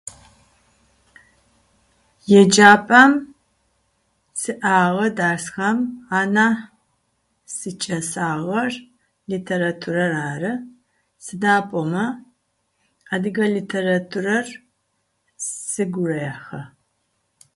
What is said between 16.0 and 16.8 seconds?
рехьы.